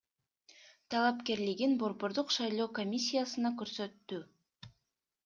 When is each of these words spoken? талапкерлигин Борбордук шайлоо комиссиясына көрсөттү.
талапкерлигин 0.93 1.75
Борбордук 1.83 2.33
шайлоо 2.37 2.67
комиссиясына 2.79 3.53
көрсөттү. 3.63 4.23